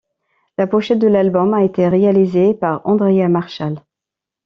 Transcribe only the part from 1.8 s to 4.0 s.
réalisée par Andreas Marschall.